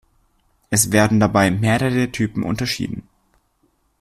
[0.71, 3.07] Es werden dabei mehrere Typen unterschieden.